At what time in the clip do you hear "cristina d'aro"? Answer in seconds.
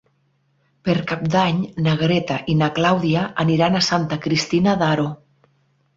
4.25-5.09